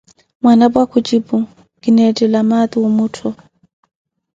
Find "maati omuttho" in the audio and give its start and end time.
2.49-3.29